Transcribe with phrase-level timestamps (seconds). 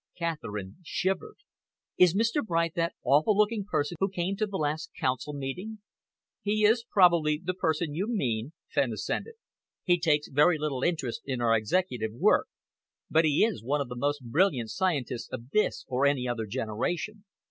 [0.17, 1.37] Catherine shivered.
[1.95, 2.43] "Is Mr.
[2.43, 5.77] Bright that awful looking person who came to the last Council meeting?"
[6.41, 9.35] "He is probably the person you mean," Fenn assented.
[9.83, 12.47] "He takes very little interest in our executive work,
[13.11, 17.25] but he is one of the most brilliant scientists of this or any other generation.